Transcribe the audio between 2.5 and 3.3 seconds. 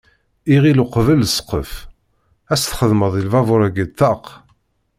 ad s-txedmeḍ i